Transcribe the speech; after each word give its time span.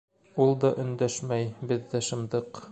Ул 0.45 0.55
да 0.63 0.71
өндәшмәй, 0.85 1.47
беҙ 1.73 1.87
ҙә 1.93 2.05
шымдыҡ. 2.11 2.63